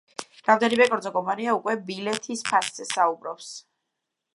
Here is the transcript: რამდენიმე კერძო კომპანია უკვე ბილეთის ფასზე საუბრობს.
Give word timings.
რამდენიმე 0.47 0.87
კერძო 0.93 1.11
კომპანია 1.19 1.55
უკვე 1.59 1.77
ბილეთის 1.91 2.45
ფასზე 2.51 2.93
საუბრობს. 2.97 3.57